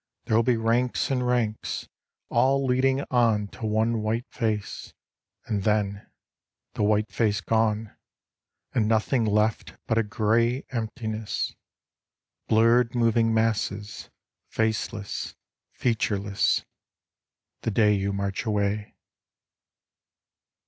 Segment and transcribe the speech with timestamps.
[0.25, 1.87] There will be ranks and ranks,
[2.29, 4.95] all leading on To one white face,
[5.45, 6.09] and then
[6.73, 7.95] the white face gone,
[8.73, 11.55] And nothing left but a gray emptiness
[12.47, 14.09] Blurred moving masses,
[14.49, 15.35] faceless,
[15.71, 16.65] featureless
[17.61, 18.95] The day you march away.